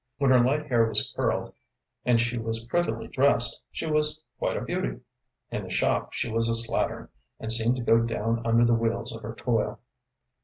When 0.17 0.31
her 0.31 0.39
light 0.39 0.65
hair 0.65 0.87
was 0.87 1.13
curled, 1.15 1.53
and 2.05 2.19
she 2.19 2.35
was 2.35 2.65
prettily 2.65 3.07
dressed, 3.07 3.61
she 3.71 3.85
was 3.85 4.19
quite 4.39 4.57
a 4.57 4.61
beauty. 4.61 5.01
In 5.51 5.61
the 5.61 5.69
shop 5.69 6.11
she 6.11 6.31
was 6.31 6.49
a 6.49 6.53
slattern, 6.55 7.09
and 7.39 7.51
seemed 7.51 7.75
to 7.75 7.83
go 7.83 7.99
down 7.99 8.43
under 8.43 8.65
the 8.65 8.73
wheels 8.73 9.15
of 9.15 9.21
her 9.21 9.35
toil. 9.35 9.79